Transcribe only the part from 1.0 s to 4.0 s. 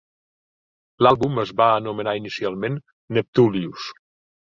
L'àlbum es va anomenar inicialment "Neptulius".